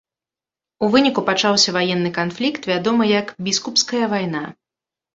[0.87, 4.47] У выніку пачаўся ваенны канфлікт, вядомы як біскупская вайна.